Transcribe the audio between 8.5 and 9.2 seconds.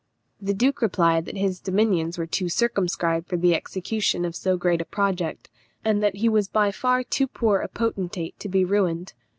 ruined.